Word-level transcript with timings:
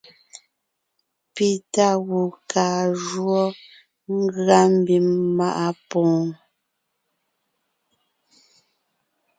Pi 1.35 1.49
tá 1.73 1.87
gù 2.07 2.21
kaa 2.51 2.79
jǔɔ 3.05 3.41
ngʉa 4.19 4.59
mbím 4.77 5.07
maʼa 5.37 5.67
pwoon. 5.89 6.25